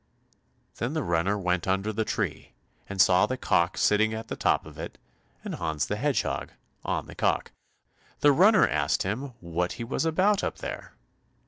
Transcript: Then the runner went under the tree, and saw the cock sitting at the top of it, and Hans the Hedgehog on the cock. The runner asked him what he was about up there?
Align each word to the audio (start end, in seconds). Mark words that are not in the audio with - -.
Then 0.77 0.93
the 0.95 1.03
runner 1.03 1.37
went 1.37 1.67
under 1.67 1.93
the 1.93 2.03
tree, 2.03 2.53
and 2.89 2.99
saw 2.99 3.27
the 3.27 3.37
cock 3.37 3.77
sitting 3.77 4.15
at 4.15 4.29
the 4.29 4.35
top 4.35 4.65
of 4.65 4.79
it, 4.79 4.97
and 5.43 5.53
Hans 5.53 5.85
the 5.85 5.95
Hedgehog 5.95 6.49
on 6.83 7.05
the 7.05 7.13
cock. 7.13 7.51
The 8.21 8.31
runner 8.31 8.67
asked 8.67 9.03
him 9.03 9.33
what 9.41 9.73
he 9.73 9.83
was 9.83 10.03
about 10.03 10.43
up 10.43 10.57
there? 10.57 10.95